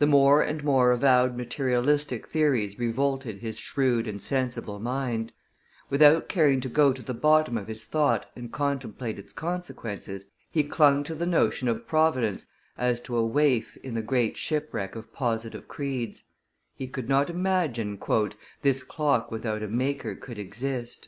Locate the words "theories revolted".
2.26-3.38